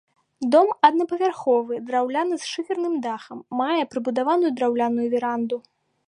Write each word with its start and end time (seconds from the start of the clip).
Дом 0.53 0.69
аднапавярховы, 0.87 1.75
драўляны 1.89 2.35
з 2.43 2.49
шыферным 2.53 2.95
дахам, 3.05 3.43
мае 3.59 3.83
прыбудаваную 3.91 4.51
драўляную 4.61 5.07
веранду. 5.13 5.61